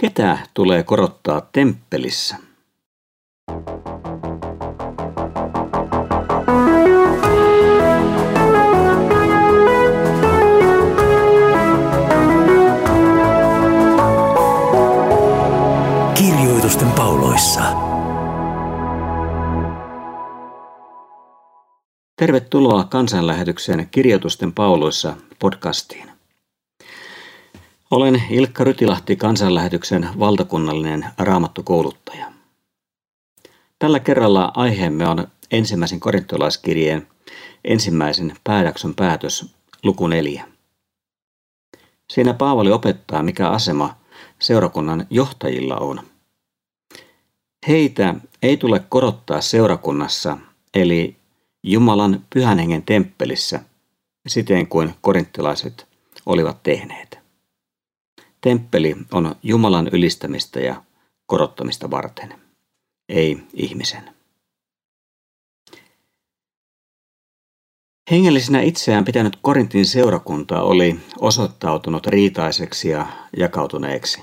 Ketä 0.00 0.38
tulee 0.54 0.82
korottaa 0.82 1.48
temppelissä? 1.52 2.36
Kirjoitusten 16.14 16.90
pauloissa. 16.90 17.62
Tervetuloa 22.16 22.84
kansanlähetykseen 22.84 23.88
Kirjoitusten 23.90 24.52
pauloissa 24.52 25.16
podcastiin. 25.38 26.09
Olen 27.90 28.22
Ilkka 28.30 28.64
Rytilahti, 28.64 29.16
kansanlähetyksen 29.16 30.08
valtakunnallinen 30.18 31.06
raamattukouluttaja. 31.18 32.32
Tällä 33.78 34.00
kerralla 34.00 34.52
aiheemme 34.54 35.08
on 35.08 35.28
ensimmäisen 35.50 36.00
korintolaiskirjeen 36.00 37.08
ensimmäisen 37.64 38.36
pääjakson 38.44 38.94
päätös 38.94 39.54
luku 39.82 40.06
neljä. 40.06 40.48
Siinä 42.12 42.34
Paavali 42.34 42.72
opettaa, 42.72 43.22
mikä 43.22 43.48
asema 43.48 43.96
seurakunnan 44.38 45.06
johtajilla 45.10 45.76
on. 45.76 46.00
Heitä 47.68 48.14
ei 48.42 48.56
tule 48.56 48.80
korottaa 48.88 49.40
seurakunnassa, 49.40 50.38
eli 50.74 51.16
Jumalan 51.62 52.26
pyhän 52.34 52.58
hengen 52.58 52.82
temppelissä, 52.82 53.60
siten 54.28 54.66
kuin 54.66 54.94
korinttilaiset 55.00 55.86
olivat 56.26 56.62
tehneet. 56.62 57.19
Temppeli 58.40 58.96
on 59.12 59.34
Jumalan 59.42 59.88
ylistämistä 59.92 60.60
ja 60.60 60.82
korottamista 61.26 61.90
varten, 61.90 62.34
ei 63.08 63.42
ihmisen. 63.54 64.14
Hengellisenä 68.10 68.60
itseään 68.60 69.04
pitänyt 69.04 69.38
Korintin 69.42 69.86
seurakunta 69.86 70.62
oli 70.62 71.00
osoittautunut 71.18 72.06
riitaiseksi 72.06 72.88
ja 72.88 73.06
jakautuneeksi. 73.36 74.22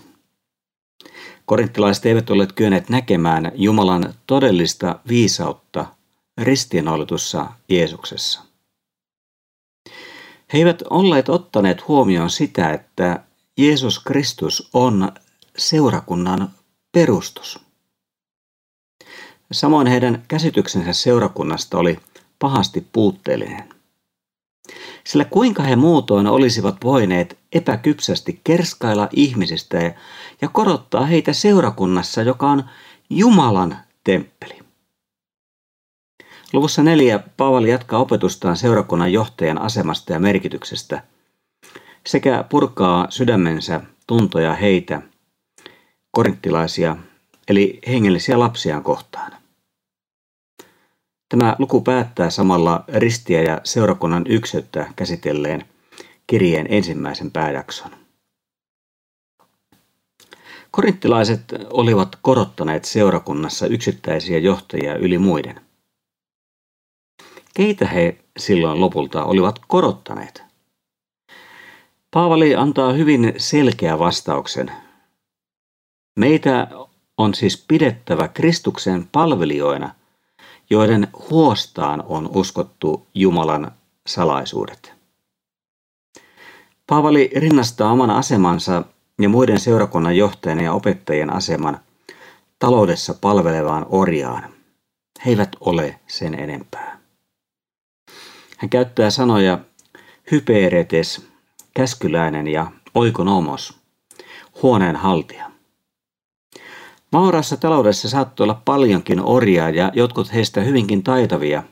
Korinttilaiset 1.46 2.06
eivät 2.06 2.30
olleet 2.30 2.52
kyenneet 2.52 2.90
näkemään 2.90 3.52
Jumalan 3.56 4.14
todellista 4.28 5.00
viisautta 5.08 5.86
ristiinnaulitussa 6.38 7.48
Jeesuksessa. 7.70 8.42
He 10.54 10.58
eivät 10.58 10.82
olleet 10.90 11.30
ottaneet 11.30 11.88
huomioon 11.88 12.30
sitä, 12.30 12.74
että 12.74 13.24
Jeesus 13.58 14.00
Kristus 14.00 14.70
on 14.74 15.12
seurakunnan 15.58 16.50
perustus. 16.92 17.60
Samoin 19.52 19.88
heidän 19.88 20.24
käsityksensä 20.28 20.94
seurakunnasta 20.94 21.78
oli 21.78 22.00
pahasti 22.40 22.88
puutteellinen. 22.94 23.70
Sillä 25.04 25.26
kuinka 25.26 25.64
he 25.64 25.76
muutoin 25.76 26.28
olisivat 26.28 26.76
voineet 26.84 27.38
epäkypsästi 27.54 28.42
kerskailla 28.44 29.10
ihmisistä 29.12 29.78
ja, 30.42 30.48
korottaa 30.48 31.06
heitä 31.06 31.34
seurakunnassa, 31.34 32.22
joka 32.22 32.50
on 32.50 32.64
Jumalan 33.10 33.78
temppeli. 34.04 34.60
Luvussa 36.54 36.84
neljä 36.84 37.20
Paavali 37.38 37.70
jatkaa 37.70 38.00
opetustaan 38.00 38.58
seurakunnan 38.58 39.14
johtajan 39.14 39.62
asemasta 39.62 40.14
ja 40.14 40.20
merkityksestä– 40.20 41.04
sekä 42.08 42.44
purkaa 42.50 43.08
sydämensä 43.10 43.82
tuntoja 44.08 44.54
heitä, 44.54 45.02
korinttilaisia, 46.12 46.96
eli 47.48 47.80
hengellisiä 47.88 48.40
lapsiaan 48.40 48.84
kohtaan. 48.84 49.32
Tämä 51.30 51.56
luku 51.60 51.82
päättää 51.82 52.30
samalla 52.30 52.84
ristiä 52.88 53.42
ja 53.44 53.62
seurakunnan 53.64 54.24
ykseyttä 54.28 54.94
käsitelleen 54.96 55.66
kirjeen 56.28 56.66
ensimmäisen 56.70 57.32
pääjakson. 57.32 57.92
Korinttilaiset 60.72 61.44
olivat 61.70 62.18
korottaneet 62.22 62.86
seurakunnassa 62.86 63.68
yksittäisiä 63.68 64.38
johtajia 64.38 64.96
yli 64.96 65.18
muiden. 65.18 65.62
Keitä 67.54 67.88
he 67.88 68.18
silloin 68.40 68.82
lopulta 68.82 69.24
olivat 69.24 69.60
korottaneet? 69.68 70.47
Paavali 72.18 72.56
antaa 72.56 72.94
hyvin 72.94 73.34
selkeä 73.38 74.00
vastauksen. 74.00 74.72
Meitä 76.20 76.68
on 77.18 77.34
siis 77.34 77.66
pidettävä 77.68 78.28
Kristuksen 78.28 79.08
palvelijoina, 79.12 79.96
joiden 80.70 81.08
huostaan 81.30 82.04
on 82.08 82.30
uskottu 82.36 83.08
Jumalan 83.14 83.72
salaisuudet. 84.08 84.94
Paavali 86.88 87.32
rinnastaa 87.36 87.92
oman 87.92 88.10
asemansa 88.10 88.84
ja 89.22 89.30
muiden 89.30 89.60
seurakunnan 89.60 90.18
johtajien 90.18 90.64
ja 90.64 90.74
opettajien 90.74 91.34
aseman 91.34 91.80
taloudessa 92.60 93.14
palvelevaan 93.22 93.86
orjaan. 93.90 94.44
He 95.26 95.30
eivät 95.32 95.56
ole 95.60 96.00
sen 96.08 96.40
enempää. 96.40 97.00
Hän 98.58 98.70
käyttää 98.70 99.10
sanoja 99.10 99.60
hyperetes 100.32 101.27
käskyläinen 101.78 102.48
ja 102.48 102.72
oikonomos, 102.94 103.80
huoneen 104.62 104.96
haltija. 104.96 105.52
Vauraassa 107.14 107.58
taloudessa 107.58 108.10
saattoi 108.10 108.44
olla 108.44 108.62
paljonkin 108.66 109.22
orjaa 109.22 109.70
ja 109.70 109.92
jotkut 109.96 110.34
heistä 110.34 110.62
hyvinkin 110.62 111.04
taitavia, 111.04 111.64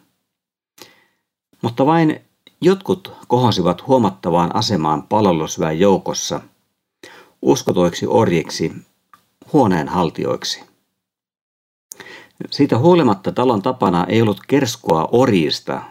mutta 1.61 1.85
vain 1.85 2.21
jotkut 2.61 3.13
kohosivat 3.27 3.87
huomattavaan 3.87 4.55
asemaan 4.55 5.03
palvelusväen 5.03 5.79
joukossa, 5.79 6.41
uskotoiksi 7.41 8.07
orjiksi, 8.07 8.73
huoneen 9.53 9.87
haltioiksi. 9.87 10.63
Siitä 12.51 12.77
huolimatta 12.77 13.31
talon 13.31 13.61
tapana 13.61 14.05
ei 14.09 14.21
ollut 14.21 14.39
kerskua 14.47 15.09
orjista, 15.11 15.81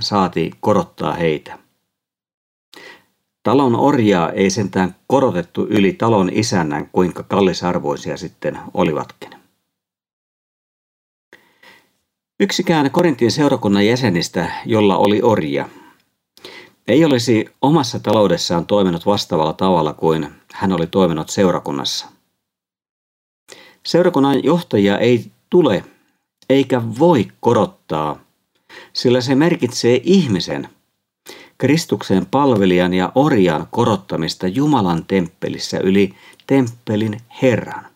saati 0.00 0.50
korottaa 0.60 1.12
heitä. 1.12 1.61
Talon 3.42 3.76
orjaa 3.76 4.30
ei 4.30 4.50
sentään 4.50 4.94
korotettu 5.06 5.66
yli 5.70 5.92
talon 5.92 6.30
isännän, 6.32 6.88
kuinka 6.92 7.22
kallisarvoisia 7.22 8.16
sitten 8.16 8.58
olivatkin. 8.74 9.30
Yksikään 12.40 12.90
Korintin 12.90 13.30
seurakunnan 13.30 13.86
jäsenistä, 13.86 14.50
jolla 14.66 14.96
oli 14.96 15.22
orja, 15.22 15.68
ei 16.88 17.04
olisi 17.04 17.48
omassa 17.62 17.98
taloudessaan 18.00 18.66
toiminut 18.66 19.06
vastaavalla 19.06 19.52
tavalla 19.52 19.92
kuin 19.92 20.28
hän 20.52 20.72
oli 20.72 20.86
toiminut 20.86 21.28
seurakunnassa. 21.28 22.06
Seurakunnan 23.86 24.44
johtajia 24.44 24.98
ei 24.98 25.30
tule 25.50 25.84
eikä 26.50 26.82
voi 26.98 27.28
korottaa, 27.40 28.20
sillä 28.92 29.20
se 29.20 29.34
merkitsee 29.34 30.00
ihmisen– 30.04 30.68
Kristuksen 31.62 32.26
palvelijan 32.26 32.94
ja 32.94 33.12
orjan 33.14 33.66
korottamista 33.70 34.46
Jumalan 34.46 35.04
temppelissä 35.06 35.78
yli 35.78 36.14
temppelin 36.46 37.20
Herran. 37.42 37.86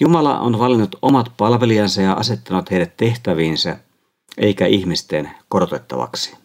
Jumala 0.00 0.40
on 0.40 0.58
valinnut 0.58 0.96
omat 1.02 1.32
palvelijansa 1.36 2.02
ja 2.02 2.12
asettanut 2.12 2.70
heidät 2.70 2.96
tehtäviinsä, 2.96 3.76
eikä 4.38 4.66
ihmisten 4.66 5.30
korotettavaksi. 5.48 6.36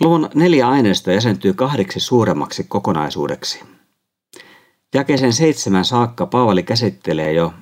Luvun 0.00 0.30
neljä 0.34 0.68
aineisto 0.68 1.10
jäsentyy 1.10 1.54
kahdeksi 1.54 2.00
suuremmaksi 2.00 2.64
kokonaisuudeksi. 2.64 3.60
Jakeeseen 4.94 5.32
seitsemän 5.32 5.84
saakka 5.84 6.26
Paavali 6.26 6.62
käsittelee 6.62 7.32
jo 7.32 7.52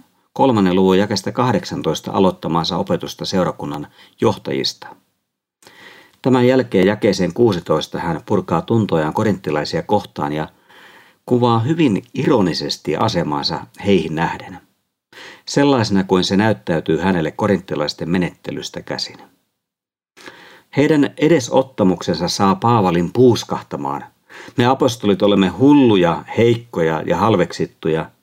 kolmannen 0.41 0.77
luvun 0.77 0.99
jakesta 0.99 1.33
18 1.33 2.11
aloittamaansa 2.13 2.77
opetusta 2.77 3.25
seurakunnan 3.25 3.87
johtajista. 4.21 4.87
Tämän 6.23 6.47
jälkeen 6.47 6.87
jakeeseen 6.87 7.33
16 7.33 7.99
hän 7.99 8.21
purkaa 8.27 8.63
tuntojaan 8.63 9.15
korinttilaisia 9.15 9.83
kohtaan 9.83 10.33
ja 10.33 10.49
kuvaa 11.27 11.59
hyvin 11.59 12.03
ironisesti 12.15 12.97
asemaansa 12.97 13.61
heihin 13.87 14.15
nähden. 14.15 14.59
Sellaisena 15.47 16.05
kuin 16.05 16.25
se 16.25 16.37
näyttäytyy 16.37 16.99
hänelle 16.99 17.31
korinttilaisten 17.31 18.11
menettelystä 18.11 18.83
käsin. 18.83 19.19
Heidän 20.77 21.11
edesottamuksensa 21.17 22.29
saa 22.29 22.55
Paavalin 22.55 23.13
puuskahtamaan. 23.13 24.05
Me 24.57 24.67
apostolit 24.67 25.23
olemme 25.23 25.49
hulluja, 25.49 26.25
heikkoja 26.37 27.03
ja 27.07 27.17
halveksittuja– 27.17 28.11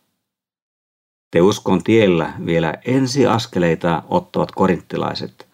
te 1.31 1.41
uskon 1.41 1.83
tiellä 1.83 2.33
vielä 2.45 2.73
ensiaskeleita 2.85 4.03
ottavat 4.09 4.51
korinttilaiset. 4.51 5.47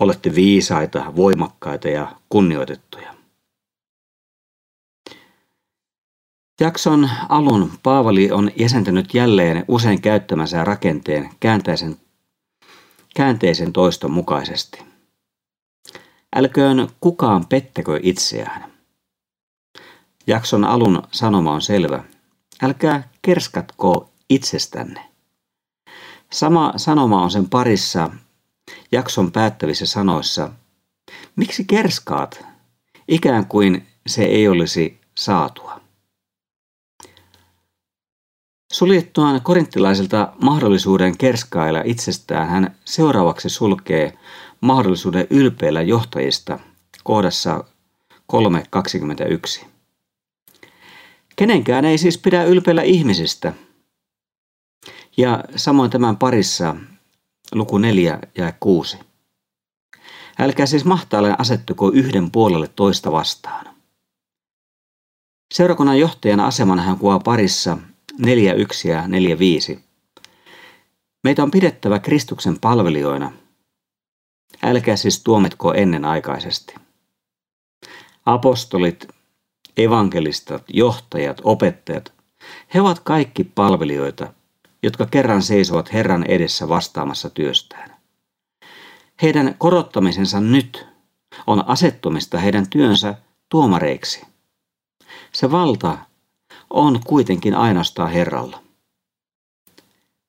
Olette 0.00 0.34
viisaita, 0.34 1.12
voimakkaita 1.16 1.88
ja 1.88 2.16
kunnioitettuja. 2.28 3.14
Jakson 6.60 7.10
alun 7.28 7.70
Paavali 7.82 8.30
on 8.30 8.50
jäsentänyt 8.56 9.14
jälleen 9.14 9.64
usein 9.68 10.00
käyttämänsä 10.00 10.64
rakenteen 10.64 11.30
käänteisen, 11.40 11.96
käänteisen 13.14 13.72
toiston 13.72 14.10
mukaisesti. 14.10 14.82
Älköön 16.36 16.88
kukaan 17.00 17.46
pettäkö 17.46 18.00
itseään. 18.02 18.72
Jakson 20.26 20.64
alun 20.64 21.02
sanoma 21.12 21.52
on 21.52 21.62
selvä. 21.62 22.04
Älkää 22.62 23.08
kerskatko 23.22 24.10
itsestänne. 24.30 25.00
Sama 26.32 26.72
sanoma 26.76 27.22
on 27.22 27.30
sen 27.30 27.48
parissa 27.48 28.10
jakson 28.92 29.32
päättävissä 29.32 29.86
sanoissa. 29.86 30.50
Miksi 31.36 31.64
kerskaat? 31.64 32.44
Ikään 33.08 33.46
kuin 33.46 33.86
se 34.06 34.24
ei 34.24 34.48
olisi 34.48 35.00
saatua. 35.14 35.80
Suljettuaan 38.72 39.40
korinttilaisilta 39.42 40.32
mahdollisuuden 40.42 41.18
kerskailla 41.18 41.82
itsestään 41.84 42.48
hän 42.48 42.76
seuraavaksi 42.84 43.48
sulkee 43.48 44.18
mahdollisuuden 44.60 45.26
ylpeillä 45.30 45.82
johtajista 45.82 46.58
kohdassa 47.04 47.64
3.21. 49.60 49.66
Kenenkään 51.36 51.84
ei 51.84 51.98
siis 51.98 52.18
pidä 52.18 52.44
ylpeillä 52.44 52.82
ihmisistä. 52.82 53.52
Ja 55.16 55.44
samoin 55.56 55.90
tämän 55.90 56.16
parissa 56.16 56.76
luku 57.54 57.78
4 57.78 58.18
ja 58.38 58.52
6. 58.60 58.98
Älkää 60.38 60.66
siis 60.66 60.84
mahtaalle 60.84 61.34
asettuko 61.38 61.90
yhden 61.90 62.30
puolelle 62.30 62.68
toista 62.68 63.12
vastaan. 63.12 63.76
Seurakunnan 65.54 65.98
johtajan 65.98 66.40
aseman 66.40 66.78
hän 66.78 66.98
kuvaa 66.98 67.20
parissa 67.20 67.78
4.1 68.22 68.88
ja 68.88 69.02
4.5. 69.74 69.80
Meitä 71.24 71.42
on 71.42 71.50
pidettävä 71.50 71.98
Kristuksen 71.98 72.58
palvelijoina. 72.60 73.32
Älkää 74.62 74.96
siis 74.96 75.22
tuomitko 75.22 75.74
ennenaikaisesti. 75.74 76.74
Apostolit, 78.26 79.08
evankelistat, 79.76 80.64
johtajat, 80.68 81.40
opettajat, 81.44 82.12
he 82.74 82.80
ovat 82.80 83.00
kaikki 83.00 83.44
palvelijoita, 83.44 84.32
jotka 84.82 85.06
kerran 85.06 85.42
seisovat 85.42 85.92
Herran 85.92 86.24
edessä 86.24 86.68
vastaamassa 86.68 87.30
työstään. 87.30 87.96
Heidän 89.22 89.54
korottamisensa 89.58 90.40
nyt 90.40 90.86
on 91.46 91.68
asettumista 91.68 92.38
heidän 92.38 92.70
työnsä 92.70 93.14
tuomareiksi. 93.48 94.26
Se 95.32 95.50
valta 95.50 95.98
on 96.70 97.00
kuitenkin 97.06 97.54
ainoastaan 97.54 98.10
Herralla. 98.10 98.62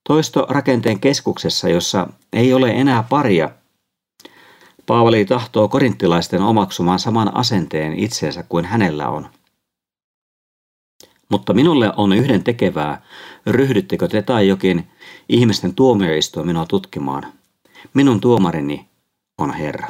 Toisto 0.08 0.46
rakenteen 0.50 1.00
keskuksessa, 1.00 1.70
jossa 1.70 2.08
ei 2.34 2.54
ole 2.54 2.72
enää 2.72 3.04
paria, 3.04 3.50
Paavali 4.88 5.26
tahtoo 5.26 5.68
korinttilaisten 5.68 6.42
omaksumaan 6.42 7.00
saman 7.00 7.38
asenteen 7.38 8.00
itseensä 8.00 8.44
kuin 8.50 8.66
hänellä 8.66 9.10
on. 9.10 9.30
Mutta 11.30 11.54
minulle 11.54 11.94
on 11.98 12.14
yhden 12.14 12.44
tekevää, 12.44 13.02
ryhdyttekö 13.48 14.08
te 14.08 14.22
tai 14.22 14.48
jokin 14.48 14.88
ihmisten 15.30 15.76
tuomioistuin 15.76 16.48
minua 16.48 16.66
tutkimaan. 16.66 17.24
Minun 17.94 18.22
tuomarini 18.22 18.90
on 19.38 19.54
Herra. 19.54 19.88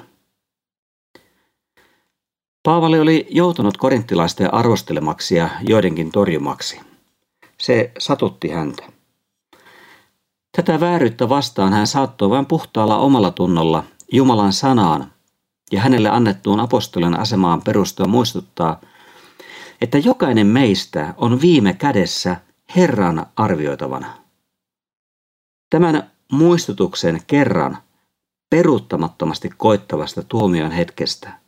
Paavali 2.64 3.00
oli 3.00 3.28
joutunut 3.30 3.78
korinttilaisten 3.78 4.54
arvostelemaksi 4.54 5.36
ja 5.36 5.50
joidenkin 5.62 6.12
torjumaksi. 6.12 6.80
Se 7.58 7.92
satutti 8.00 8.50
häntä. 8.50 8.84
Tätä 10.52 10.80
vääryyttä 10.80 11.30
vastaan 11.30 11.74
hän 11.74 11.88
saattoi 11.88 12.30
vain 12.30 12.46
puhtaalla 12.46 12.98
omalla 12.98 13.32
tunnolla 13.32 13.84
Jumalan 14.12 14.54
sanaan 14.54 15.12
ja 15.72 15.82
hänelle 15.82 16.10
annettuun 16.10 16.60
apostolin 16.60 17.20
asemaan 17.20 17.62
perustua 17.62 18.08
muistuttaa, 18.08 18.82
että 19.82 19.98
jokainen 19.98 20.48
meistä 20.48 21.14
on 21.18 21.42
viime 21.42 21.74
kädessä 21.74 22.36
Herran 22.76 23.26
arvioitavana. 23.36 24.18
Tämän 25.70 26.12
muistutuksen 26.32 27.22
kerran 27.28 27.78
peruuttamattomasti 28.50 29.50
koittavasta 29.58 30.24
tuomion 30.24 30.72
hetkestä– 30.72 31.32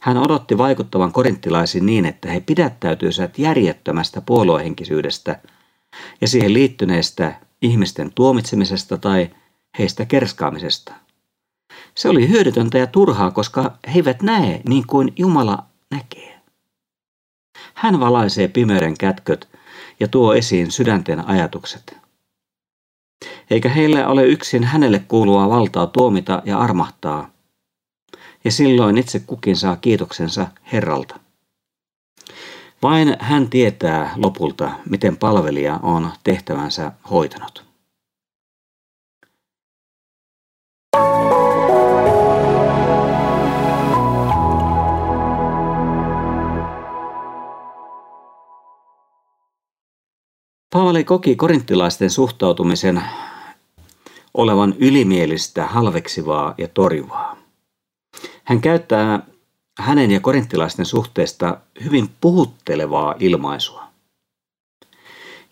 hän 0.00 0.18
odotti 0.18 0.58
vaikuttavan 0.58 1.12
korinttilaisiin 1.12 1.86
niin, 1.86 2.06
että 2.06 2.30
he 2.30 2.40
pidättäytyisivät 2.40 3.38
järjettömästä 3.38 4.20
puoluehenkisyydestä 4.20 5.40
ja 6.20 6.28
siihen 6.28 6.52
liittyneestä 6.52 7.40
ihmisten 7.62 8.12
tuomitsemisesta 8.14 8.98
tai 8.98 9.30
heistä 9.78 10.04
kerskaamisesta. 10.04 10.92
Se 11.94 12.08
oli 12.08 12.28
hyödytöntä 12.28 12.78
ja 12.78 12.86
turhaa, 12.86 13.30
koska 13.30 13.78
he 13.86 13.92
eivät 13.98 14.22
näe 14.22 14.60
niin 14.68 14.86
kuin 14.86 15.12
Jumala 15.16 15.66
näkee. 15.90 16.40
Hän 17.74 18.00
valaisee 18.00 18.48
pimeyden 18.48 18.98
kätköt 18.98 19.48
ja 20.00 20.08
tuo 20.08 20.34
esiin 20.34 20.70
sydänten 20.70 21.28
ajatukset. 21.28 21.96
Eikä 23.50 23.68
heillä 23.68 24.08
ole 24.08 24.26
yksin 24.26 24.64
hänelle 24.64 24.98
kuuluvaa 24.98 25.48
valtaa 25.48 25.86
tuomita 25.86 26.42
ja 26.44 26.58
armahtaa– 26.58 27.30
ja 28.46 28.52
silloin 28.52 28.98
itse 28.98 29.20
kukin 29.20 29.56
saa 29.56 29.76
kiitoksensa 29.76 30.46
Herralta. 30.72 31.20
Vain 32.82 33.16
hän 33.20 33.50
tietää 33.50 34.12
lopulta, 34.16 34.70
miten 34.90 35.16
palvelija 35.16 35.80
on 35.82 36.10
tehtävänsä 36.24 36.92
hoitanut. 37.10 37.65
Paavali 50.76 51.04
koki 51.04 51.36
korinttilaisten 51.36 52.10
suhtautumisen 52.10 53.02
olevan 54.34 54.74
ylimielistä, 54.78 55.66
halveksivaa 55.66 56.54
ja 56.58 56.68
torjuvaa. 56.68 57.36
Hän 58.44 58.60
käyttää 58.60 59.26
hänen 59.78 60.10
ja 60.10 60.20
korinttilaisten 60.20 60.86
suhteesta 60.86 61.60
hyvin 61.84 62.10
puhuttelevaa 62.20 63.14
ilmaisua. 63.20 63.84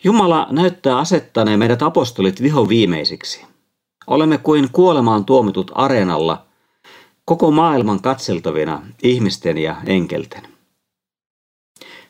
Jumala 0.04 0.46
näyttää 0.50 0.98
asettaneen 0.98 1.58
meidät 1.58 1.82
apostolit 1.82 2.42
viho 2.42 2.68
viimeisiksi. 2.68 3.46
Olemme 4.06 4.38
kuin 4.38 4.68
kuolemaan 4.72 5.24
tuomitut 5.24 5.70
areenalla, 5.74 6.46
koko 7.24 7.50
maailman 7.50 8.02
katseltavina 8.02 8.82
ihmisten 9.02 9.58
ja 9.58 9.76
enkelten. 9.86 10.42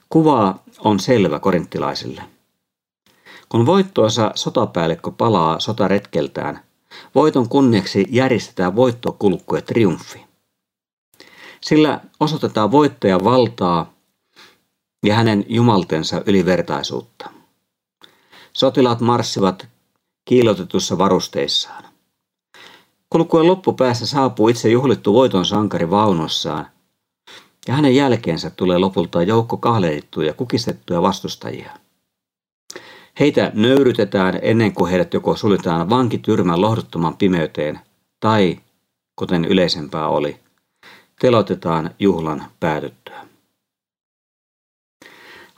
Kuva 0.09 0.59
on 0.78 1.00
selvä 1.00 1.38
korinttilaisille. 1.38 2.33
Kun 3.48 3.66
voittoisa 3.66 4.32
sotapäällikkö 4.34 5.10
palaa 5.10 5.60
sotaretkeltään, 5.60 6.60
voiton 7.14 7.48
kunniaksi 7.48 8.06
järjestetään 8.10 8.76
voittokulku 8.76 9.54
ja 9.54 9.62
triumfi. 9.62 10.24
Sillä 11.60 12.00
osoitetaan 12.20 12.70
voittajan 12.70 13.24
valtaa 13.24 13.92
ja 15.06 15.14
hänen 15.14 15.44
jumaltensa 15.48 16.22
ylivertaisuutta. 16.26 17.30
Sotilaat 18.52 19.00
marssivat 19.00 19.68
kiilotetussa 20.24 20.98
varusteissaan. 20.98 21.84
Kulkuen 23.10 23.46
loppupäässä 23.46 24.06
saapuu 24.06 24.48
itse 24.48 24.68
juhlittu 24.68 25.14
voiton 25.14 25.46
sankari 25.46 25.90
vaunussaan, 25.90 26.66
ja 27.68 27.74
hänen 27.74 27.94
jälkeensä 27.94 28.50
tulee 28.50 28.78
lopulta 28.78 29.22
joukko 29.22 29.56
kahlehdittuja 29.56 30.34
kukistettuja 30.34 31.02
vastustajia. 31.02 31.83
Heitä 33.21 33.50
nöyrytetään 33.54 34.38
ennen 34.42 34.73
kuin 34.73 34.90
heidät 34.90 35.14
joko 35.14 35.37
suljetaan 35.37 35.90
vankityrmän 35.90 36.61
lohduttoman 36.61 37.16
pimeyteen, 37.16 37.80
tai, 38.21 38.59
kuten 39.16 39.44
yleisempää 39.44 40.09
oli, 40.09 40.37
telotetaan 41.21 41.90
juhlan 41.99 42.44
päätyttyä. 42.61 43.25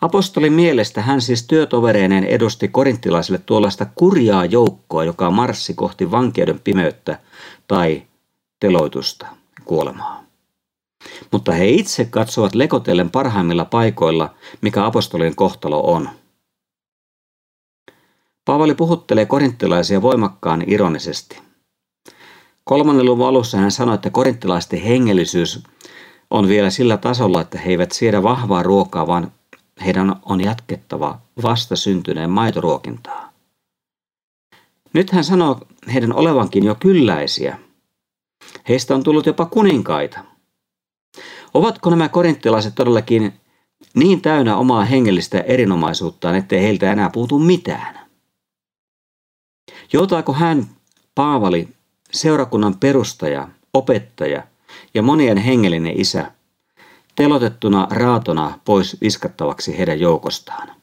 Apostolin 0.00 0.52
mielestä 0.52 1.02
hän 1.02 1.20
siis 1.20 1.46
työtovereineen 1.46 2.24
edusti 2.24 2.68
korinttilaisille 2.68 3.40
tuollaista 3.46 3.86
kurjaa 3.94 4.44
joukkoa, 4.44 5.04
joka 5.04 5.30
marssi 5.30 5.74
kohti 5.74 6.10
vankeuden 6.10 6.60
pimeyttä 6.60 7.18
tai 7.68 8.02
teloitusta, 8.60 9.26
kuolemaa. 9.64 10.24
Mutta 11.32 11.52
he 11.52 11.68
itse 11.68 12.04
katsovat 12.04 12.54
lekotellen 12.54 13.10
parhaimmilla 13.10 13.64
paikoilla, 13.64 14.34
mikä 14.60 14.86
apostolien 14.86 15.36
kohtalo 15.36 15.92
on. 15.92 16.08
Paavali 18.46 18.74
puhuttelee 18.74 19.26
korinttilaisia 19.26 20.02
voimakkaan 20.02 20.64
ironisesti. 20.66 21.38
Kolmannen 22.64 23.06
luvun 23.06 23.26
alussa 23.26 23.58
hän 23.58 23.70
sanoi, 23.70 23.94
että 23.94 24.10
korinttilaisten 24.10 24.80
hengellisyys 24.80 25.64
on 26.30 26.48
vielä 26.48 26.70
sillä 26.70 26.96
tasolla, 26.96 27.40
että 27.40 27.58
he 27.58 27.70
eivät 27.70 27.92
siedä 27.92 28.22
vahvaa 28.22 28.62
ruokaa, 28.62 29.06
vaan 29.06 29.32
heidän 29.84 30.16
on 30.22 30.40
jatkettava 30.40 31.18
vasta 31.42 31.76
syntyneen 31.76 32.30
maitoruokintaa. 32.30 33.32
Nyt 34.92 35.10
hän 35.10 35.24
sanoo 35.24 35.60
heidän 35.92 36.12
olevankin 36.12 36.64
jo 36.64 36.74
kylläisiä. 36.74 37.58
Heistä 38.68 38.94
on 38.94 39.02
tullut 39.02 39.26
jopa 39.26 39.46
kuninkaita. 39.46 40.20
Ovatko 41.54 41.90
nämä 41.90 42.08
korinttilaiset 42.08 42.74
todellakin 42.74 43.32
niin 43.94 44.20
täynnä 44.20 44.56
omaa 44.56 44.84
hengellistä 44.84 45.40
erinomaisuuttaan, 45.40 46.34
ettei 46.34 46.62
heiltä 46.62 46.92
enää 46.92 47.10
puutu 47.10 47.38
mitään? 47.38 48.05
Joutaako 49.92 50.32
hän, 50.32 50.66
Paavali, 51.14 51.68
seurakunnan 52.12 52.78
perustaja, 52.78 53.48
opettaja 53.74 54.42
ja 54.94 55.02
monien 55.02 55.38
hengellinen 55.38 56.00
isä, 56.00 56.32
telotettuna 57.16 57.88
raatona 57.90 58.58
pois 58.64 59.00
viskattavaksi 59.00 59.78
heidän 59.78 60.00
joukostaan? 60.00 60.76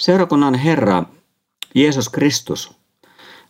Seurakunnan 0.00 0.54
Herra 0.54 1.04
Jeesus 1.74 2.08
Kristus 2.08 2.76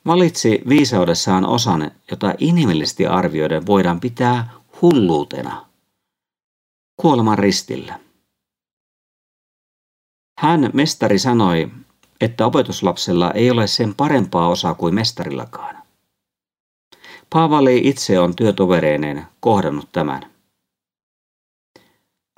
valitsi 0.06 0.62
viisaudessaan 0.68 1.46
osan, 1.46 1.90
jota 2.10 2.34
inhimillisesti 2.38 3.06
arvioiden 3.06 3.66
voidaan 3.66 4.00
pitää 4.00 4.50
hulluutena. 4.82 5.66
Kuoleman 6.96 7.38
ristillä. 7.38 8.00
Hän, 10.38 10.70
mestari, 10.72 11.18
sanoi, 11.18 11.70
että 12.20 12.46
opetuslapsella 12.46 13.30
ei 13.30 13.50
ole 13.50 13.66
sen 13.66 13.94
parempaa 13.94 14.48
osaa 14.48 14.74
kuin 14.74 14.94
mestarillakaan. 14.94 15.76
Paavali 17.30 17.80
itse 17.84 18.18
on 18.18 18.36
työtovereineen 18.36 19.26
kohdannut 19.40 19.88
tämän. 19.92 20.22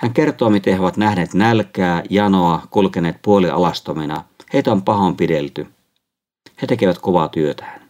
Hän 0.00 0.12
kertoo, 0.12 0.50
miten 0.50 0.74
he 0.74 0.80
ovat 0.80 0.96
nähneet 0.96 1.34
nälkää, 1.34 2.02
janoa, 2.10 2.66
kulkeneet 2.70 3.16
puolialastomina. 3.22 4.24
Heitä 4.52 4.72
on 4.72 4.82
pahoinpidelty. 4.82 5.66
He 6.62 6.66
tekevät 6.66 6.98
kovaa 6.98 7.28
työtään. 7.28 7.88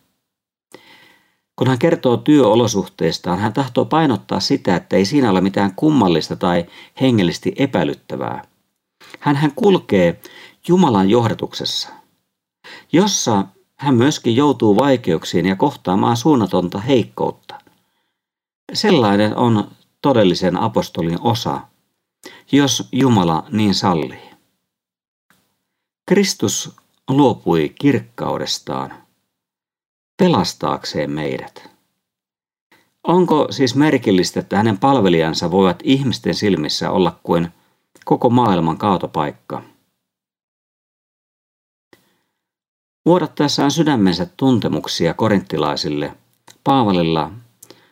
Kun 1.56 1.68
hän 1.68 1.78
kertoo 1.78 2.16
työolosuhteistaan, 2.16 3.38
hän 3.38 3.52
tahtoo 3.52 3.84
painottaa 3.84 4.40
sitä, 4.40 4.76
että 4.76 4.96
ei 4.96 5.04
siinä 5.04 5.30
ole 5.30 5.40
mitään 5.40 5.74
kummallista 5.74 6.36
tai 6.36 6.66
hengellisesti 7.00 7.52
epäilyttävää. 7.56 8.44
Hän, 9.20 9.36
hän 9.36 9.52
kulkee 9.56 10.20
Jumalan 10.68 11.10
johdatuksessa, 11.10 11.88
jossa 12.92 13.44
hän 13.76 13.94
myöskin 13.94 14.36
joutuu 14.36 14.76
vaikeuksiin 14.76 15.46
ja 15.46 15.56
kohtaamaan 15.56 16.16
suunnatonta 16.16 16.78
heikkoutta. 16.80 17.58
Sellainen 18.72 19.36
on 19.36 19.70
todellisen 20.02 20.56
apostolin 20.56 21.20
osa, 21.20 21.60
jos 22.52 22.88
Jumala 22.92 23.46
niin 23.50 23.74
sallii. 23.74 24.30
Kristus 26.08 26.76
luopui 27.08 27.74
kirkkaudestaan 27.80 28.94
pelastaakseen 30.16 31.10
meidät. 31.10 31.70
Onko 33.04 33.46
siis 33.50 33.74
merkillistä, 33.74 34.40
että 34.40 34.56
hänen 34.56 34.78
palvelijansa 34.78 35.50
voivat 35.50 35.78
ihmisten 35.84 36.34
silmissä 36.34 36.90
olla 36.90 37.20
kuin 37.22 37.48
koko 38.04 38.30
maailman 38.30 38.78
kaatopaikka? 38.78 39.62
Vuodattaessaan 43.08 43.70
sydämensä 43.70 44.26
tuntemuksia 44.36 45.14
korinttilaisille, 45.14 46.14
Paavalilla 46.64 47.30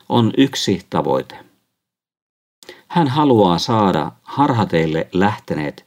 on 0.09 0.33
yksi 0.39 0.87
tavoite. 0.91 1.37
Hän 2.89 3.09
haluaa 3.09 3.59
saada 3.59 4.13
harhateille 4.23 5.09
lähteneet, 5.13 5.85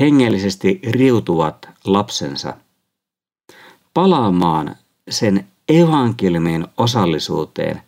hengellisesti 0.00 0.80
riutuvat 0.90 1.68
lapsensa 1.84 2.56
palaamaan 3.94 4.76
sen 5.10 5.46
evankeliumin 5.68 6.66
osallisuuteen, 6.76 7.82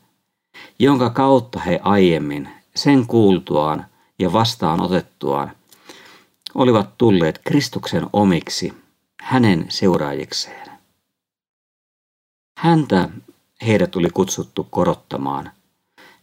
jonka 0.79 1.11
kautta 1.11 1.61
he 1.61 1.81
aiemmin 1.83 2.49
sen 2.75 3.07
kuultuaan 3.07 3.87
ja 4.19 4.33
vastaanotettuaan 4.33 5.53
olivat 6.55 6.99
tulleet 6.99 7.41
Kristuksen 7.45 8.07
omiksi 8.13 8.86
hänen 9.27 9.67
seuraajikseen. 9.69 10.71
Häntä 12.59 13.09
heidät 13.67 13.97
oli 13.97 14.11
kutsuttu 14.11 14.65
korottamaan, 14.71 15.51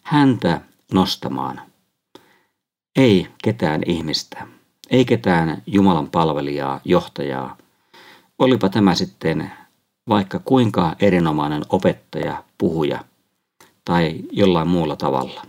häntä 0.02 0.62
nostamaan. 0.94 1.62
Ei 2.96 3.28
ketään 3.44 3.82
ihmistä, 3.86 4.48
ei 4.90 5.06
ketään 5.06 5.64
Jumalan 5.68 6.10
palvelijaa, 6.10 6.82
johtajaa. 6.86 7.58
Olipa 8.40 8.70
tämä 8.70 8.96
sitten 8.96 9.52
vaikka 10.10 10.40
kuinka 10.40 10.96
erinomainen 11.00 11.62
opettaja, 11.70 12.44
puhuja 12.58 13.06
tai 13.86 14.20
jollain 14.32 14.68
muulla 14.68 14.96
tavalla. 14.96 15.46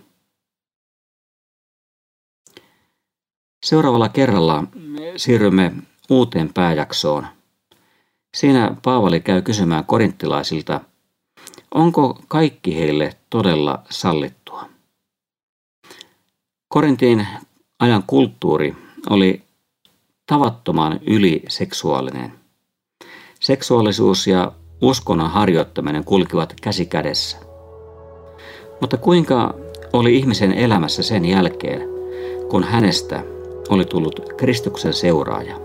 Seuraavalla 3.65 4.09
kerralla 4.09 4.65
siirrymme 5.17 5.73
uuteen 6.11 6.53
pääjaksoon. 6.55 7.34
Siinä 8.35 8.77
Paavali 8.83 9.21
käy 9.21 9.43
kysymään 9.43 9.85
korinttilaisilta, 9.85 10.81
onko 11.75 12.19
kaikki 12.29 12.77
heille 12.77 13.17
todella 13.31 13.83
sallittua. 13.91 14.69
Korintin 16.69 17.27
ajan 17.79 18.03
kulttuuri 18.07 18.77
oli 19.11 19.43
tavattoman 20.27 21.01
yliseksuaalinen– 21.07 22.33
Seksuaalisuus 23.45 24.27
ja 24.27 24.53
uskonnon 24.83 25.31
harjoittaminen 25.31 26.05
kulkivat 26.05 26.55
käsi 26.63 26.87
kädessä. 26.87 27.39
Mutta 28.81 28.97
kuinka 28.97 29.55
oli 29.93 30.17
ihmisen 30.17 30.53
elämässä 30.53 31.03
sen 31.03 31.25
jälkeen, 31.25 31.81
kun 32.51 32.65
hänestä 32.65 33.23
oli 33.69 33.85
tullut 33.85 34.21
Kristuksen 34.37 34.93
seuraaja? 34.93 35.64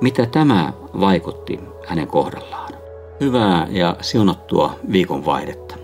Mitä 0.00 0.26
tämä 0.26 0.72
vaikutti 1.00 1.60
hänen 1.86 2.06
kohdallaan? 2.08 2.72
Hyvää 3.20 3.66
ja 3.70 3.96
siunattua 4.00 4.74
viikonvaihdetta. 4.92 5.83